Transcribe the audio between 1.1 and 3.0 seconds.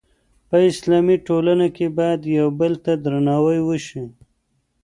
ټولنه کې باید یو بل ته